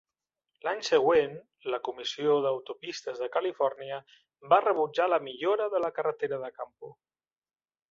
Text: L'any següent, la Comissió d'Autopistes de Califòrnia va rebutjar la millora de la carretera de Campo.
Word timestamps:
L'any 0.67 0.79
següent, 0.85 1.35
la 1.73 1.79
Comissió 1.87 2.37
d'Autopistes 2.45 3.21
de 3.25 3.29
Califòrnia 3.37 4.01
va 4.55 4.61
rebutjar 4.67 5.09
la 5.15 5.23
millora 5.29 5.71
de 5.77 5.85
la 5.87 5.95
carretera 6.01 6.43
de 6.49 6.53
Campo. 6.59 6.95